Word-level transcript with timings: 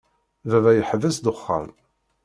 Baba 0.49 0.71
yeḥbes 0.73 1.15
ddexxan. 1.19 1.67